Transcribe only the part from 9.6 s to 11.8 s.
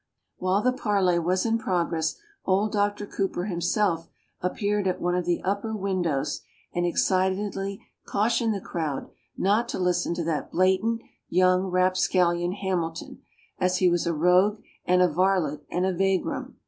to listen to that blatant young